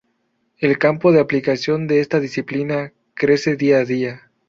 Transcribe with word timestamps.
El 0.57 0.79
campo 0.79 1.11
de 1.11 1.19
aplicación 1.19 1.85
de 1.85 1.99
esta 1.99 2.19
disciplina 2.19 2.91
crece 3.13 3.55
día 3.55 3.77
a 3.81 3.85
día. 3.85 4.31